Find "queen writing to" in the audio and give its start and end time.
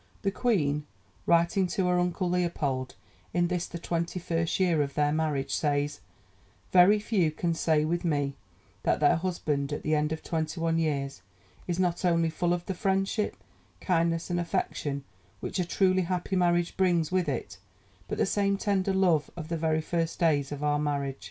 0.31-1.85